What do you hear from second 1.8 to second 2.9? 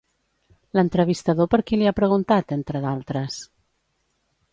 li ha preguntat, entre